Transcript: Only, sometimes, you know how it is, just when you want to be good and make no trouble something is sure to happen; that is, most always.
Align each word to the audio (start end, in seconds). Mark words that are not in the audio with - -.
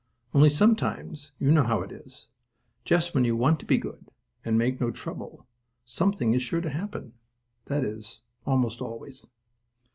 Only, 0.33 0.49
sometimes, 0.49 1.33
you 1.37 1.51
know 1.51 1.61
how 1.63 1.83
it 1.83 1.91
is, 1.91 2.27
just 2.85 3.13
when 3.13 3.23
you 3.23 3.35
want 3.35 3.59
to 3.59 3.67
be 3.67 3.77
good 3.77 4.09
and 4.43 4.57
make 4.57 4.81
no 4.81 4.89
trouble 4.89 5.45
something 5.85 6.33
is 6.33 6.41
sure 6.41 6.61
to 6.61 6.71
happen; 6.71 7.13
that 7.65 7.85
is, 7.85 8.21
most 8.43 8.81
always. 8.81 9.27